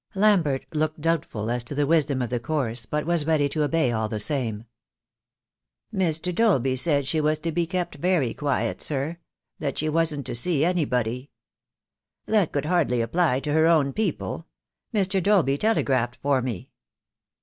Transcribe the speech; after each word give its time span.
Lambert 0.15 0.65
looked 0.73 0.99
doubtful 0.99 1.51
as 1.51 1.63
to 1.65 1.75
the 1.75 1.85
wisdom 1.85 2.23
of 2.23 2.31
the 2.31 2.39
course, 2.39 2.87
but 2.87 3.05
was 3.05 3.27
ready 3.27 3.47
to 3.49 3.61
obey 3.61 3.91
all 3.91 4.09
the 4.09 4.17
same. 4.17 4.63
88 4.63 4.63
THE 4.63 4.67
DAY 4.67 5.93
WILL 5.93 5.93
COME. 5.93 6.01
"Mr. 6.01 6.35
Dolby 6.57 6.75
said 6.75 7.07
she 7.07 7.21
was 7.21 7.37
to 7.37 7.51
be 7.51 7.67
kept 7.67 7.95
very 7.97 8.33
quiet, 8.33 8.81
sir— 8.81 9.19
that 9.59 9.77
she 9.77 9.89
wasn't 9.89 10.25
to 10.25 10.33
see 10.33 10.65
anybody." 10.65 11.29
"That 12.25 12.51
would 12.55 12.65
hardly 12.65 12.99
apply 12.99 13.41
to 13.41 13.53
her 13.53 13.67
own 13.67 13.93
people. 13.93 14.47
Mr. 14.91 15.21
Dolby 15.21 15.59
telegraphed 15.59 16.15
for 16.19 16.41
me." 16.41 16.71